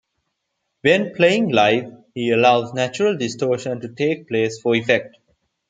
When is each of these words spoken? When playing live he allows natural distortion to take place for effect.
When 0.81 1.13
playing 1.13 1.49
live 1.51 1.93
he 2.15 2.31
allows 2.31 2.73
natural 2.73 3.15
distortion 3.17 3.81
to 3.81 3.89
take 3.89 4.27
place 4.27 4.59
for 4.59 4.73
effect. 4.73 5.15